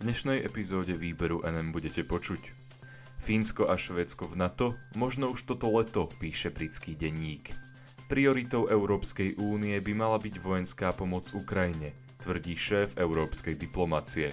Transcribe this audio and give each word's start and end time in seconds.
V 0.00 0.08
dnešnej 0.08 0.48
epizóde 0.48 0.96
výberu 0.96 1.44
NM 1.44 1.76
budete 1.76 2.00
počuť. 2.08 2.56
Fínsko 3.20 3.68
a 3.68 3.76
Švédsko 3.76 4.32
v 4.32 4.40
NATO, 4.40 4.66
možno 4.96 5.28
už 5.28 5.44
toto 5.44 5.68
leto, 5.68 6.08
píše 6.16 6.48
britský 6.48 6.96
denník. 6.96 7.52
Prioritou 8.08 8.64
Európskej 8.64 9.36
únie 9.36 9.76
by 9.76 9.92
mala 9.92 10.16
byť 10.16 10.40
vojenská 10.40 10.96
pomoc 10.96 11.28
Ukrajine, 11.36 11.92
tvrdí 12.16 12.56
šéf 12.56 12.96
európskej 12.96 13.60
diplomacie. 13.60 14.32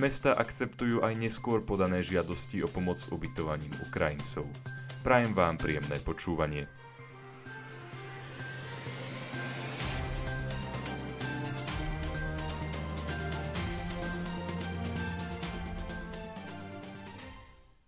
Mesta 0.00 0.32
akceptujú 0.32 1.04
aj 1.04 1.12
neskôr 1.20 1.60
podané 1.60 2.00
žiadosti 2.00 2.64
o 2.64 2.68
pomoc 2.72 2.96
s 2.96 3.12
ubytovaním 3.12 3.76
Ukrajincov. 3.84 4.48
Prajem 5.04 5.36
vám 5.36 5.60
príjemné 5.60 6.00
počúvanie. 6.00 6.72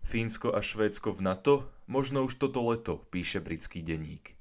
Fínsko 0.09 0.57
a 0.57 0.61
Švédsko 0.65 1.13
v 1.13 1.21
NATO? 1.21 1.55
Možno 1.85 2.25
už 2.25 2.41
toto 2.41 2.65
leto, 2.65 3.05
píše 3.13 3.45
britský 3.45 3.85
denník. 3.85 4.33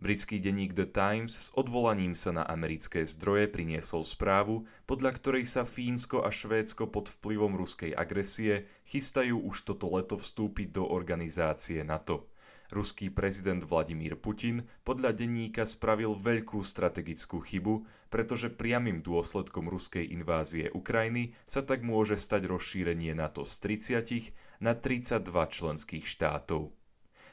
Britský 0.00 0.40
denník 0.40 0.72
The 0.72 0.88
Times 0.88 1.36
s 1.36 1.48
odvolaním 1.52 2.16
sa 2.16 2.32
na 2.32 2.40
americké 2.48 3.04
zdroje 3.04 3.52
priniesol 3.52 4.00
správu, 4.00 4.64
podľa 4.88 5.20
ktorej 5.20 5.44
sa 5.44 5.68
Fínsko 5.68 6.24
a 6.24 6.32
Švédsko 6.32 6.88
pod 6.88 7.12
vplyvom 7.12 7.52
ruskej 7.52 7.92
agresie 7.92 8.64
chystajú 8.88 9.44
už 9.44 9.68
toto 9.68 9.92
leto 9.92 10.16
vstúpiť 10.16 10.72
do 10.72 10.88
organizácie 10.88 11.84
NATO. 11.84 12.32
Ruský 12.70 13.10
prezident 13.10 13.58
Vladimír 13.66 14.14
Putin 14.14 14.62
podľa 14.86 15.10
denníka 15.10 15.66
spravil 15.66 16.14
veľkú 16.14 16.62
strategickú 16.62 17.42
chybu, 17.42 17.82
pretože 18.14 18.46
priamým 18.46 19.02
dôsledkom 19.02 19.66
ruskej 19.66 20.06
invázie 20.06 20.70
Ukrajiny 20.70 21.34
sa 21.50 21.66
tak 21.66 21.82
môže 21.82 22.14
stať 22.14 22.46
rozšírenie 22.46 23.10
NATO 23.10 23.42
z 23.42 23.82
30 23.98 24.62
na 24.62 24.78
32 24.78 25.26
členských 25.30 26.06
štátov. 26.06 26.70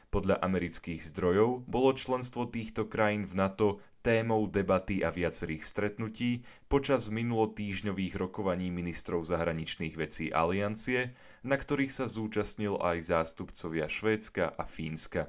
Podľa 0.08 0.39
amerických 0.42 1.03
zdrojov 1.03 1.67
bolo 1.69 1.94
členstvo 1.94 2.50
týchto 2.50 2.90
krajín 2.90 3.28
v 3.30 3.34
NATO 3.38 3.67
témou 4.08 4.47
debaty 4.47 5.03
a 5.03 5.11
viacerých 5.11 5.67
stretnutí 5.67 6.47
počas 6.72 7.11
minulotýžňových 7.11 8.16
rokovaní 8.16 8.72
ministrov 8.72 9.27
zahraničných 9.27 10.00
vecí 10.00 10.31
aliancie, 10.31 11.11
na 11.44 11.59
ktorých 11.59 11.91
sa 11.91 12.08
zúčastnil 12.08 12.80
aj 12.80 13.03
zástupcovia 13.03 13.91
Švédska 13.91 14.55
a 14.55 14.63
Fínska. 14.63 15.28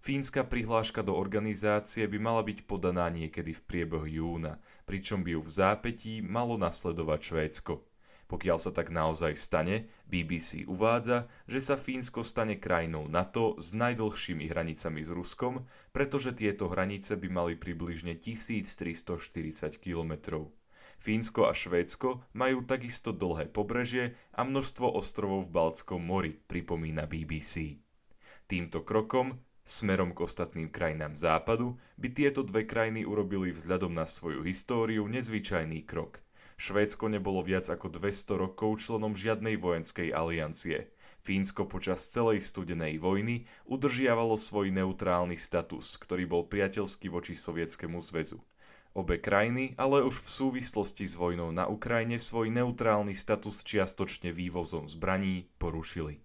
Fínska 0.00 0.48
prihláška 0.48 1.04
do 1.04 1.12
organizácie 1.12 2.08
by 2.08 2.16
mala 2.16 2.40
byť 2.40 2.64
podaná 2.64 3.12
niekedy 3.12 3.52
v 3.52 3.60
priebehu 3.68 4.08
júna, 4.08 4.56
pričom 4.88 5.20
by 5.20 5.36
ju 5.36 5.40
v 5.44 5.50
zápätí 5.52 6.14
malo 6.24 6.56
nasledovať 6.56 7.20
Švédsko. 7.20 7.84
Pokiaľ 8.30 8.62
sa 8.62 8.70
tak 8.70 8.94
naozaj 8.94 9.34
stane, 9.34 9.90
BBC 10.06 10.62
uvádza, 10.70 11.26
že 11.50 11.58
sa 11.58 11.74
Fínsko 11.74 12.22
stane 12.22 12.62
krajinou 12.62 13.10
NATO 13.10 13.58
s 13.58 13.74
najdlhšími 13.74 14.46
hranicami 14.46 15.02
s 15.02 15.10
Ruskom, 15.10 15.66
pretože 15.90 16.38
tieto 16.38 16.70
hranice 16.70 17.18
by 17.18 17.26
mali 17.26 17.58
približne 17.58 18.14
1340 18.14 19.82
km. 19.82 20.46
Fínsko 21.02 21.50
a 21.50 21.52
Švédsko 21.58 22.22
majú 22.38 22.62
takisto 22.62 23.10
dlhé 23.10 23.50
pobrežie 23.50 24.14
a 24.30 24.46
množstvo 24.46 24.94
ostrovov 24.94 25.50
v 25.50 25.54
Baltskom 25.58 25.98
mori, 25.98 26.30
pripomína 26.30 27.10
BBC. 27.10 27.82
Týmto 28.46 28.86
krokom 28.86 29.42
Smerom 29.66 30.14
k 30.14 30.22
ostatným 30.22 30.70
krajinám 30.70 31.18
západu 31.18 31.82
by 31.98 32.14
tieto 32.14 32.46
dve 32.46 32.62
krajiny 32.62 33.02
urobili 33.02 33.50
vzhľadom 33.50 33.90
na 33.90 34.06
svoju 34.06 34.46
históriu 34.46 35.02
nezvyčajný 35.10 35.82
krok– 35.82 36.22
Švédsko 36.60 37.08
nebolo 37.08 37.40
viac 37.40 37.72
ako 37.72 37.88
200 37.88 38.36
rokov 38.36 38.84
členom 38.84 39.16
žiadnej 39.16 39.56
vojenskej 39.56 40.12
aliancie. 40.12 40.92
Fínsko 41.24 41.64
počas 41.64 42.04
celej 42.04 42.44
studenej 42.44 43.00
vojny 43.00 43.48
udržiavalo 43.64 44.36
svoj 44.36 44.68
neutrálny 44.68 45.40
status, 45.40 45.96
ktorý 45.96 46.28
bol 46.28 46.42
priateľský 46.44 47.08
voči 47.08 47.32
Sovietskému 47.32 47.96
zväzu. 48.04 48.44
Obe 48.92 49.16
krajiny 49.16 49.72
ale 49.80 50.04
už 50.04 50.20
v 50.20 50.28
súvislosti 50.28 51.08
s 51.08 51.16
vojnou 51.16 51.48
na 51.48 51.64
Ukrajine 51.64 52.20
svoj 52.20 52.52
neutrálny 52.52 53.16
status 53.16 53.64
čiastočne 53.64 54.28
vývozom 54.28 54.84
zbraní 54.84 55.48
porušili. 55.56 56.20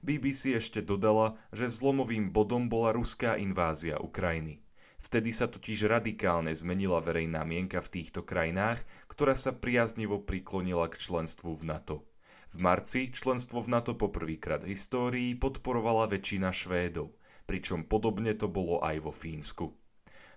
BBC 0.00 0.56
ešte 0.56 0.80
dodala, 0.80 1.36
že 1.52 1.68
zlomovým 1.68 2.32
bodom 2.32 2.72
bola 2.72 2.96
ruská 2.96 3.36
invázia 3.36 4.00
Ukrajiny. 4.00 4.65
Vtedy 5.06 5.30
sa 5.30 5.46
totiž 5.46 5.86
radikálne 5.86 6.50
zmenila 6.50 6.98
verejná 6.98 7.46
mienka 7.46 7.78
v 7.78 8.02
týchto 8.02 8.26
krajinách, 8.26 8.82
ktorá 9.06 9.38
sa 9.38 9.54
priaznivo 9.54 10.18
priklonila 10.18 10.90
k 10.90 10.98
členstvu 10.98 11.54
v 11.54 11.62
NATO. 11.62 11.96
V 12.50 12.58
marci 12.58 13.14
členstvo 13.14 13.62
v 13.62 13.70
NATO 13.70 13.94
poprvýkrát 13.94 14.66
v 14.66 14.74
histórii 14.74 15.38
podporovala 15.38 16.10
väčšina 16.10 16.50
Švédov, 16.50 17.14
pričom 17.46 17.86
podobne 17.86 18.34
to 18.34 18.50
bolo 18.50 18.82
aj 18.82 19.06
vo 19.06 19.14
Fínsku. 19.14 19.78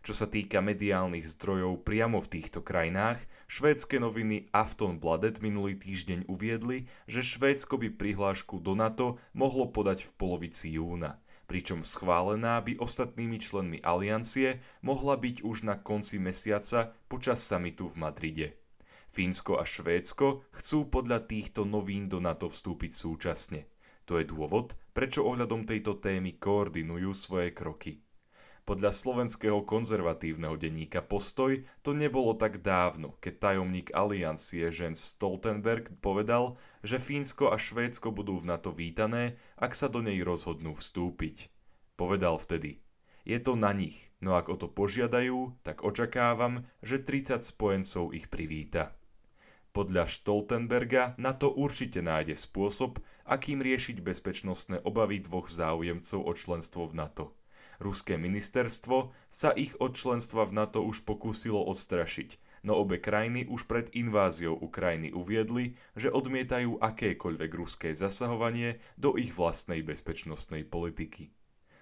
Čo 0.05 0.13
sa 0.13 0.29
týka 0.29 0.61
mediálnych 0.61 1.25
zdrojov 1.25 1.81
priamo 1.81 2.21
v 2.21 2.29
týchto 2.37 2.61
krajinách, 2.61 3.17
švédske 3.49 3.97
noviny 3.97 4.53
Aftonbladet 4.53 5.41
minulý 5.41 5.81
týždeň 5.81 6.29
uviedli, 6.29 6.85
že 7.09 7.25
Švédsko 7.25 7.81
by 7.81 7.97
prihlášku 7.97 8.61
do 8.61 8.77
NATO 8.77 9.17
mohlo 9.33 9.65
podať 9.73 10.05
v 10.05 10.11
polovici 10.13 10.77
júna– 10.77 11.17
pričom 11.49 11.81
schválená 11.81 12.61
by 12.61 12.77
ostatnými 12.77 13.41
členmi 13.41 13.81
aliancie 13.81 14.61
mohla 14.85 15.17
byť 15.17 15.41
už 15.41 15.65
na 15.65 15.81
konci 15.81 16.21
mesiaca 16.21 16.93
počas 17.09 17.41
samitu 17.41 17.89
v 17.89 18.05
Madride. 18.05 18.47
Fínsko 19.09 19.57
a 19.57 19.65
Švédsko 19.65 20.45
chcú 20.53 20.85
podľa 20.85 21.25
týchto 21.25 21.65
novín 21.65 22.05
do 22.05 22.21
NATO 22.21 22.45
vstúpiť 22.45 22.93
súčasne. 22.93 23.65
To 24.05 24.21
je 24.21 24.29
dôvod, 24.29 24.77
prečo 24.93 25.25
ohľadom 25.25 25.65
tejto 25.65 25.97
témy 25.97 26.37
koordinujú 26.37 27.09
svoje 27.17 27.49
kroky. 27.49 28.05
Podľa 28.69 28.93
slovenského 28.93 29.65
konzervatívneho 29.65 30.53
denníka 30.53 31.01
Postoj 31.01 31.65
to 31.81 31.97
nebolo 31.97 32.37
tak 32.37 32.61
dávno, 32.61 33.17
keď 33.17 33.49
tajomník 33.49 33.89
aliancie 33.97 34.69
Jens 34.69 35.01
Stoltenberg 35.01 35.89
povedal, 36.05 36.53
že 36.85 37.01
Fínsko 37.01 37.49
a 37.49 37.57
Švédsko 37.57 38.13
budú 38.13 38.37
v 38.37 38.45
NATO 38.45 38.69
vítané, 38.69 39.41
ak 39.57 39.73
sa 39.73 39.89
do 39.89 40.05
nej 40.05 40.21
rozhodnú 40.21 40.77
vstúpiť. 40.77 41.49
Povedal 41.97 42.37
vtedy, 42.37 42.85
je 43.25 43.41
to 43.41 43.57
na 43.57 43.73
nich, 43.73 44.13
no 44.21 44.37
ak 44.37 44.53
o 44.53 44.55
to 44.61 44.69
požiadajú, 44.69 45.65
tak 45.65 45.81
očakávam, 45.81 46.69
že 46.85 47.01
30 47.01 47.41
spojencov 47.41 48.13
ich 48.13 48.29
privíta. 48.29 48.93
Podľa 49.73 50.05
Stoltenberga 50.05 51.17
na 51.17 51.33
to 51.33 51.49
určite 51.49 52.05
nájde 52.05 52.37
spôsob, 52.37 53.01
akým 53.25 53.65
riešiť 53.65 53.97
bezpečnostné 54.05 54.85
obavy 54.85 55.25
dvoch 55.25 55.49
záujemcov 55.49 56.21
o 56.21 56.31
členstvo 56.37 56.85
v 56.85 56.93
NATO– 56.93 57.25
Ruské 57.79 58.19
ministerstvo 58.19 59.15
sa 59.31 59.55
ich 59.55 59.71
od 59.79 59.95
členstva 59.95 60.43
v 60.43 60.51
NATO 60.51 60.83
už 60.83 61.07
pokúsilo 61.07 61.63
odstrašiť, 61.63 62.35
no 62.67 62.75
obe 62.75 62.99
krajiny 62.99 63.47
už 63.47 63.71
pred 63.71 63.87
inváziou 63.95 64.51
Ukrajiny 64.51 65.15
uviedli, 65.15 65.79
že 65.95 66.11
odmietajú 66.11 66.83
akékoľvek 66.83 67.51
ruské 67.55 67.95
zasahovanie 67.95 68.83
do 68.99 69.15
ich 69.15 69.31
vlastnej 69.31 69.79
bezpečnostnej 69.79 70.67
politiky. 70.67 71.31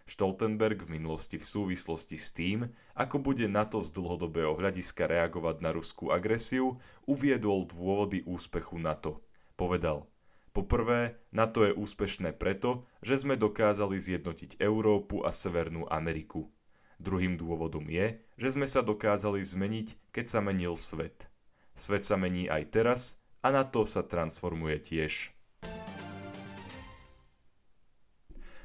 Stoltenberg 0.08 0.86
v 0.86 1.02
minulosti 1.02 1.42
v 1.42 1.50
súvislosti 1.50 2.16
s 2.16 2.30
tým, 2.32 2.70
ako 2.94 3.18
bude 3.20 3.50
NATO 3.50 3.82
z 3.82 3.92
dlhodobého 3.92 4.56
hľadiska 4.56 5.10
reagovať 5.10 5.66
na 5.66 5.74
ruskú 5.76 6.14
agresiu, 6.14 6.78
uviedol 7.10 7.68
dôvody 7.68 8.22
úspechu 8.24 8.78
NATO. 8.80 9.26
Povedal– 9.58 10.06
Poprvé, 10.58 11.22
NATO 11.30 11.70
je 11.70 11.78
úspešné 11.78 12.34
preto, 12.34 12.90
že 13.06 13.22
sme 13.22 13.38
dokázali 13.38 14.02
zjednotiť 14.02 14.58
Európu 14.58 15.22
a 15.22 15.30
Severnú 15.30 15.86
Ameriku. 15.86 16.50
Druhým 16.98 17.38
dôvodom 17.38 17.86
je, 17.86 18.26
že 18.42 18.58
sme 18.58 18.66
sa 18.66 18.82
dokázali 18.82 19.38
zmeniť, 19.46 20.10
keď 20.10 20.26
sa 20.26 20.42
menil 20.42 20.74
svet. 20.74 21.30
Svet 21.78 22.02
sa 22.02 22.18
mení 22.18 22.50
aj 22.50 22.74
teraz 22.74 23.22
a 23.46 23.54
NATO 23.54 23.86
sa 23.86 24.02
transformuje 24.02 24.82
tiež. 24.82 25.30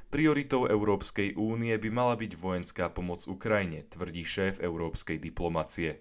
Prioritou 0.09 0.65
Európskej 0.73 1.37
únie 1.37 1.77
by 1.77 1.89
mala 1.93 2.17
byť 2.17 2.33
vojenská 2.41 2.89
pomoc 2.89 3.21
Ukrajine, 3.29 3.85
tvrdí 3.85 4.25
šéf 4.25 4.65
európskej 4.65 5.21
diplomacie. 5.21 6.01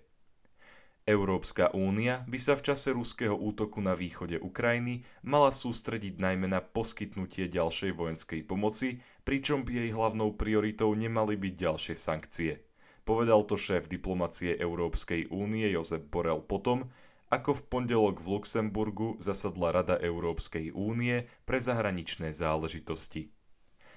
Európska 1.10 1.74
únia 1.74 2.22
by 2.30 2.38
sa 2.38 2.54
v 2.54 2.62
čase 2.62 2.94
ruského 2.94 3.34
útoku 3.34 3.82
na 3.82 3.98
východe 3.98 4.38
Ukrajiny 4.38 5.02
mala 5.26 5.50
sústrediť 5.50 6.22
najmä 6.22 6.46
na 6.46 6.62
poskytnutie 6.62 7.50
ďalšej 7.50 7.98
vojenskej 7.98 8.42
pomoci, 8.46 9.02
pričom 9.26 9.66
by 9.66 9.82
jej 9.82 9.90
hlavnou 9.98 10.38
prioritou 10.38 10.94
nemali 10.94 11.42
byť 11.42 11.54
ďalšie 11.58 11.96
sankcie. 11.98 12.62
Povedal 13.02 13.42
to 13.50 13.58
šéf 13.58 13.90
diplomacie 13.90 14.54
Európskej 14.54 15.34
únie 15.34 15.66
Jozef 15.74 16.06
Borel 16.06 16.46
potom, 16.46 16.94
ako 17.34 17.58
v 17.58 17.66
pondelok 17.66 18.22
v 18.22 18.38
Luxemburgu 18.38 19.18
zasadla 19.18 19.74
Rada 19.74 19.98
Európskej 19.98 20.70
únie 20.70 21.26
pre 21.50 21.58
zahraničné 21.58 22.30
záležitosti. 22.30 23.34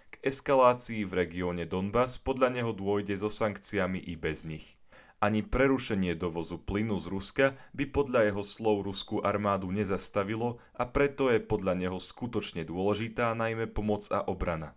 K 0.08 0.14
eskalácii 0.24 1.04
v 1.04 1.12
regióne 1.20 1.68
Donbass 1.68 2.16
podľa 2.16 2.48
neho 2.48 2.72
dôjde 2.72 3.12
so 3.20 3.28
sankciami 3.28 4.00
i 4.00 4.16
bez 4.16 4.48
nich– 4.48 4.80
Ani 5.24 5.40
prerušenie 5.40 6.20
dovozu 6.20 6.60
plynu 6.60 7.00
z 7.00 7.08
Ruska 7.08 7.46
by 7.72 7.88
podľa 7.96 8.28
jeho 8.28 8.44
slov 8.44 8.84
ruskú 8.84 9.24
armádu 9.24 9.72
nezastavilo 9.72 10.60
a 10.76 10.84
preto 10.84 11.32
je 11.32 11.40
podľa 11.40 11.80
neho 11.80 11.96
skutočne 11.96 12.68
dôležitá 12.68 13.32
najmä 13.32 13.72
pomoc 13.72 14.04
a 14.12 14.20
obrana. 14.20 14.76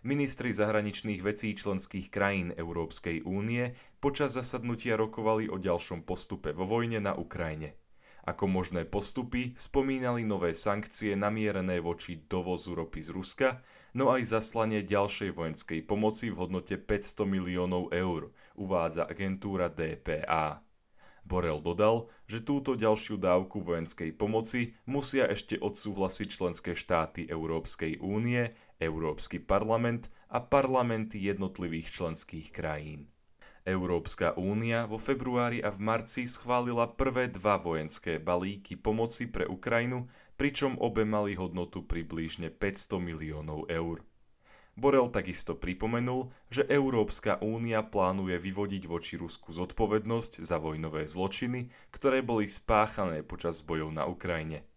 Ministri 0.00 0.56
zahraničných 0.56 1.20
vecí 1.20 1.52
členských 1.52 2.08
krajín 2.08 2.56
Európskej 2.56 3.28
únie 3.28 3.76
počas 4.00 4.32
zasadnutia 4.32 4.96
rokovali 4.96 5.52
o 5.52 5.60
ďalšom 5.60 6.08
postupe 6.08 6.56
vo 6.56 6.64
vojne 6.64 7.04
na 7.04 7.12
Ukrajine. 7.12 7.76
Ako 8.24 8.48
možné 8.48 8.88
postupy 8.88 9.52
spomínali 9.60 10.24
nové 10.24 10.56
sankcie 10.56 11.20
namierené 11.20 11.84
voči 11.84 12.24
dovozu 12.24 12.74
ropy 12.74 13.04
z 13.04 13.10
Ruska, 13.12 13.48
no 13.92 14.08
aj 14.08 14.40
zaslanie 14.40 14.82
ďalšej 14.82 15.36
vojenskej 15.36 15.84
pomoci 15.84 16.32
v 16.32 16.40
hodnote 16.40 16.80
500 16.80 17.22
miliónov 17.22 17.92
eur, 17.92 18.32
uvádza 18.56 19.04
agentúra 19.06 19.70
DPA. 19.70 20.64
Borel 21.26 21.58
dodal, 21.58 22.08
že 22.30 22.42
túto 22.42 22.78
ďalšiu 22.78 23.18
dávku 23.18 23.60
vojenskej 23.60 24.14
pomoci 24.14 24.78
musia 24.86 25.26
ešte 25.26 25.58
odsúhlasiť 25.58 26.28
členské 26.30 26.72
štáty 26.74 27.26
Európskej 27.26 27.98
únie, 27.98 28.54
Európsky 28.78 29.42
parlament 29.42 30.08
a 30.30 30.42
parlamenty 30.42 31.18
jednotlivých 31.22 31.90
členských 31.90 32.54
krajín. 32.54 33.10
Európska 33.66 34.38
únia 34.38 34.86
vo 34.86 34.94
februári 34.94 35.58
a 35.58 35.74
v 35.74 35.82
marci 35.82 36.30
schválila 36.30 36.86
prvé 36.94 37.26
dva 37.26 37.58
vojenské 37.58 38.22
balíky 38.22 38.78
pomoci 38.78 39.26
pre 39.26 39.42
Ukrajinu 39.42 40.06
pričom 40.36 40.76
obe 40.78 41.02
mali 41.08 41.34
hodnotu 41.34 41.82
približne 41.82 42.52
500 42.52 43.00
miliónov 43.00 43.66
eur. 43.72 44.04
Borel 44.76 45.08
takisto 45.08 45.56
pripomenul, 45.56 46.28
že 46.52 46.68
Európska 46.68 47.40
únia 47.40 47.80
plánuje 47.80 48.36
vyvodiť 48.36 48.84
voči 48.84 49.16
Rusku 49.16 49.48
zodpovednosť 49.48 50.44
za 50.44 50.60
vojnové 50.60 51.08
zločiny, 51.08 51.72
ktoré 51.88 52.20
boli 52.20 52.44
spáchané 52.44 53.24
počas 53.24 53.64
bojov 53.64 53.96
na 53.96 54.04
Ukrajine. 54.04 54.68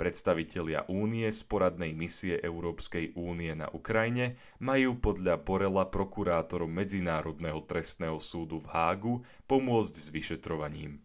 Predstavitelia 0.00 0.88
únie 0.88 1.28
z 1.28 1.44
poradnej 1.44 1.92
misie 1.92 2.40
Európskej 2.40 3.12
únie 3.12 3.52
na 3.52 3.68
Ukrajine 3.68 4.40
majú 4.56 4.96
podľa 4.96 5.36
Borela 5.44 5.84
prokurátorom 5.84 6.72
Medzinárodného 6.72 7.60
trestného 7.68 8.16
súdu 8.24 8.56
v 8.56 8.72
Hágu 8.72 9.14
pomôcť 9.44 9.94
s 10.00 10.08
vyšetrovaním. 10.08 11.04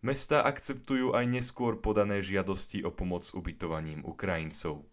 Mestá 0.00 0.40
akceptujú 0.48 1.12
aj 1.12 1.28
neskôr 1.28 1.76
podané 1.76 2.24
žiadosti 2.24 2.80
o 2.88 2.88
pomoc 2.88 3.20
s 3.20 3.36
ubytovaním 3.36 4.00
Ukrajincov. 4.00 4.88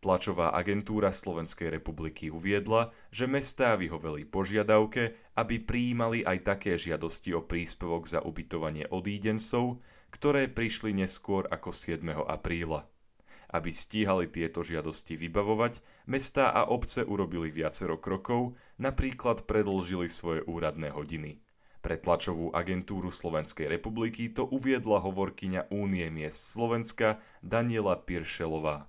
Tlačová 0.00 0.56
agentúra 0.56 1.12
Slovenskej 1.12 1.68
republiky 1.68 2.32
uviedla, 2.32 2.96
že 3.12 3.28
mestá 3.28 3.76
vyhoveli 3.76 4.24
požiadavke, 4.24 5.14
aby 5.36 5.60
prijímali 5.60 6.24
aj 6.24 6.48
také 6.48 6.80
žiadosti 6.80 7.36
o 7.36 7.44
príspevok 7.44 8.08
za 8.08 8.24
ubytovanie 8.24 8.88
odídencov, 8.88 9.84
ktoré 10.08 10.48
prišli 10.48 10.96
neskôr 10.96 11.44
ako 11.52 11.70
7. 11.70 12.00
apríla. 12.24 12.88
Aby 13.52 13.68
stíhali 13.68 14.32
tieto 14.32 14.64
žiadosti 14.64 15.12
vybavovať, 15.12 15.84
mestá 16.08 16.48
a 16.56 16.64
obce 16.72 17.04
urobili 17.04 17.52
viacero 17.52 18.00
krokov, 18.00 18.56
napríklad 18.80 19.44
predlžili 19.44 20.08
svoje 20.08 20.40
úradné 20.48 20.88
hodiny. 20.88 21.44
Pre 21.82 21.98
tlačovú 21.98 22.54
agentúru 22.54 23.10
Slovenskej 23.10 23.66
republiky 23.66 24.30
to 24.30 24.46
uviedla 24.46 25.02
hovorkyňa 25.02 25.74
Únie 25.74 26.06
miest 26.14 26.54
Slovenska 26.54 27.18
Daniela 27.42 27.98
Piršelová. 27.98 28.86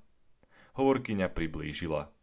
Hovorkyňa 0.78 1.34
priblížila. 1.34 2.14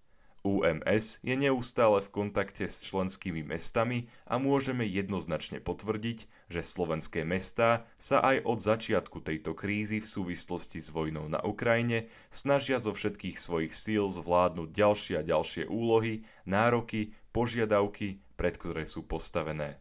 UMS 0.41 1.21
je 1.21 1.37
neustále 1.37 2.01
v 2.01 2.09
kontakte 2.09 2.65
s 2.65 2.87
členskými 2.87 3.45
mestami 3.45 4.09
a 4.25 4.41
môžeme 4.41 4.89
jednoznačne 4.89 5.61
potvrdiť, 5.61 6.49
že 6.49 6.63
slovenské 6.65 7.29
mestá 7.29 7.85
sa 8.01 8.25
aj 8.25 8.49
od 8.49 8.59
začiatku 8.63 9.21
tejto 9.21 9.53
krízy 9.53 10.01
v 10.01 10.09
súvislosti 10.09 10.81
s 10.81 10.89
vojnou 10.89 11.29
na 11.29 11.45
Ukrajine 11.45 12.09
snažia 12.33 12.81
zo 12.81 12.97
všetkých 12.97 13.37
svojich 13.37 13.75
síl 13.77 14.09
zvládnuť 14.09 14.71
ďalšie 14.73 15.15
a 15.21 15.27
ďalšie 15.27 15.69
úlohy, 15.69 16.25
nároky, 16.49 17.13
požiadavky, 17.37 18.25
pred 18.41 18.57
ktoré 18.57 18.89
sú 18.89 19.05
postavené. 19.05 19.77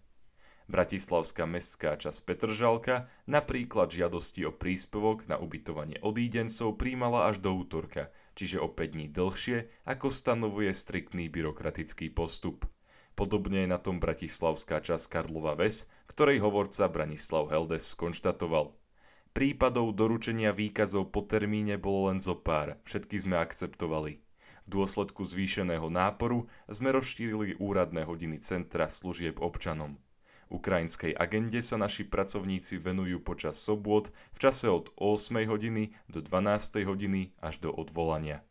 Bratislavská 0.70 1.50
mestská 1.50 1.98
časť 1.98 2.30
Petržalka 2.30 3.10
napríklad 3.26 3.90
žiadosti 3.90 4.46
o 4.46 4.54
príspevok 4.54 5.26
na 5.26 5.42
ubytovanie 5.42 5.98
odídencov 6.06 6.78
príjmala 6.78 7.26
až 7.26 7.42
do 7.42 7.58
útorka, 7.58 8.14
čiže 8.38 8.62
o 8.62 8.70
5 8.70 8.94
dní 8.94 9.10
dlhšie, 9.10 9.66
ako 9.90 10.14
stanovuje 10.14 10.70
striktný 10.70 11.26
byrokratický 11.26 12.14
postup. 12.14 12.70
Podobne 13.18 13.66
je 13.66 13.74
na 13.74 13.82
tom 13.82 13.98
bratislavská 13.98 14.78
časť 14.78 15.10
Karlova 15.10 15.58
Ves, 15.58 15.90
ktorej 16.06 16.38
hovorca 16.46 16.86
Branislav 16.86 17.50
Heldes 17.50 17.90
skonštatoval. 17.90 18.70
Prípadov 19.34 19.98
doručenia 19.98 20.54
výkazov 20.54 21.10
po 21.10 21.26
termíne 21.26 21.82
bolo 21.82 22.14
len 22.14 22.22
zo 22.22 22.38
pár, 22.38 22.78
všetky 22.86 23.18
sme 23.18 23.42
akceptovali. 23.42 24.22
V 24.64 24.68
dôsledku 24.70 25.26
zvýšeného 25.26 25.90
náporu 25.90 26.46
sme 26.70 26.94
rozšírili 26.94 27.58
úradné 27.58 28.06
hodiny 28.06 28.38
centra 28.46 28.86
služieb 28.86 29.42
občanom. 29.42 29.98
Ukrajinskej 30.50 31.14
agende 31.14 31.62
sa 31.62 31.78
naši 31.78 32.10
pracovníci 32.10 32.82
venujú 32.82 33.22
počas 33.22 33.62
sobôd 33.62 34.10
v 34.34 34.38
čase 34.42 34.66
od 34.66 34.90
8 34.98 35.46
hodiny 35.46 35.94
do 36.10 36.26
12 36.26 36.90
hodiny 36.90 37.38
až 37.38 37.62
do 37.62 37.70
odvolania. 37.70 38.42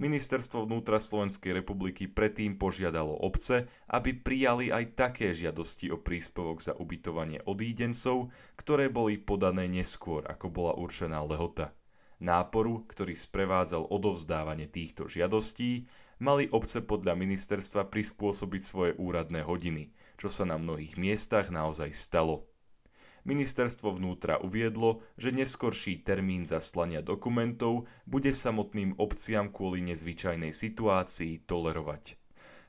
Ministerstvo 0.00 0.64
vnútra 0.64 0.96
Slovenskej 0.96 1.60
republiky 1.60 2.08
predtým 2.08 2.56
požiadalo 2.56 3.20
obce, 3.20 3.68
aby 3.84 4.16
prijali 4.16 4.72
aj 4.72 4.96
také 4.96 5.36
žiadosti 5.36 5.92
o 5.92 6.00
príspevok 6.00 6.64
za 6.64 6.72
ubytovanie 6.72 7.44
odídencov, 7.44 8.32
ktoré 8.56 8.88
boli 8.88 9.20
podané 9.20 9.68
neskôr, 9.68 10.24
ako 10.24 10.48
bola 10.48 10.72
určená 10.72 11.20
lehota. 11.20 11.76
Náporu, 12.16 12.88
ktorý 12.88 13.12
sprevádzal 13.12 13.92
odovzdávanie 13.92 14.72
týchto 14.72 15.04
žiadostí, 15.04 15.84
mali 16.16 16.48
obce 16.48 16.80
podľa 16.80 17.12
ministerstva 17.20 17.92
prispôsobiť 17.92 18.62
svoje 18.64 18.92
úradné 18.96 19.44
hodiny– 19.44 19.92
čo 20.20 20.28
sa 20.28 20.44
na 20.44 20.60
mnohých 20.60 21.00
miestach 21.00 21.48
naozaj 21.48 21.96
stalo. 21.96 22.44
Ministerstvo 23.24 23.96
vnútra 23.96 24.36
uviedlo, 24.40 25.00
že 25.16 25.32
neskorší 25.32 26.04
termín 26.04 26.44
zaslania 26.44 27.00
dokumentov 27.00 27.88
bude 28.04 28.32
samotným 28.32 28.96
obciam 29.00 29.48
kvôli 29.48 29.80
nezvyčajnej 29.84 30.52
situácii 30.52 31.48
tolerovať. 31.48 32.20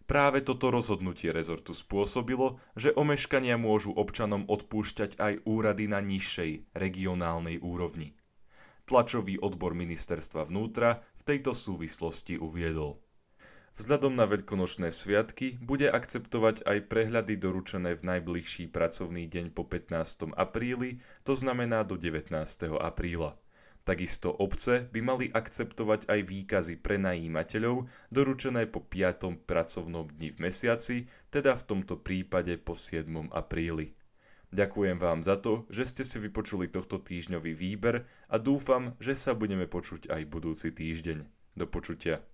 Práve 0.07 0.43
toto 0.43 0.67
rozhodnutie 0.75 1.31
rezortu 1.31 1.71
spôsobilo, 1.71 2.59
že 2.75 2.91
omeškania 2.91 3.55
môžu 3.55 3.95
občanom 3.95 4.43
odpúšťať 4.43 5.15
aj 5.15 5.33
úrady 5.47 5.87
na 5.87 6.03
nižšej 6.03 6.75
regionálnej 6.75 7.63
úrovni. 7.63 8.19
Tlačový 8.91 9.39
odbor 9.39 9.71
ministerstva 9.71 10.51
vnútra 10.51 10.99
v 11.15 11.21
tejto 11.23 11.55
súvislosti 11.55 12.35
uviedol. 12.35 12.99
Vzhľadom 13.79 14.19
na 14.19 14.27
veľkonočné 14.27 14.91
sviatky 14.91 15.55
bude 15.63 15.87
akceptovať 15.87 16.67
aj 16.67 16.77
prehľady 16.91 17.39
doručené 17.39 17.95
v 17.95 18.03
najbližší 18.03 18.67
pracovný 18.67 19.31
deň 19.31 19.55
po 19.55 19.63
15. 19.63 20.35
apríli, 20.35 20.99
to 21.23 21.33
znamená 21.33 21.87
do 21.87 21.95
19. 21.95 22.35
apríla. 22.75 23.39
Takisto 23.81 24.29
obce 24.29 24.85
by 24.93 24.99
mali 25.01 25.25
akceptovať 25.33 26.05
aj 26.05 26.19
výkazy 26.29 26.75
pre 26.77 27.01
najímateľov 27.01 27.89
doručené 28.13 28.69
po 28.69 28.85
5. 28.85 29.41
pracovnom 29.49 30.05
dni 30.05 30.29
v 30.29 30.37
mesiaci, 30.37 31.09
teda 31.33 31.57
v 31.57 31.63
tomto 31.65 31.97
prípade 31.97 32.61
po 32.61 32.77
7. 32.77 33.09
apríli. 33.33 33.97
Ďakujem 34.51 34.99
vám 34.99 35.23
za 35.23 35.39
to, 35.39 35.65
že 35.71 35.87
ste 35.87 36.03
si 36.03 36.19
vypočuli 36.19 36.67
tohto 36.67 36.99
týždňový 36.99 37.55
výber 37.55 38.03
a 38.27 38.35
dúfam, 38.35 38.99
že 38.99 39.15
sa 39.17 39.31
budeme 39.31 39.65
počuť 39.65 40.11
aj 40.11 40.21
budúci 40.27 40.69
týždeň. 40.75 41.23
Do 41.55 41.65
počutia. 41.65 42.30